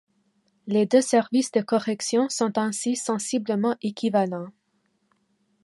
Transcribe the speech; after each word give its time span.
Les 0.65 0.87
deux 0.87 1.03
services 1.03 1.51
de 1.51 1.61
corrections 1.61 2.27
sont 2.27 2.57
ainsi 2.57 2.95
sensiblement 2.95 3.77
équivalents. 3.83 4.49